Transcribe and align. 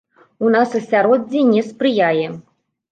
У 0.45 0.53
нас 0.55 0.69
асяроддзе 0.79 1.47
не 1.53 1.61
спрыяе. 1.71 2.27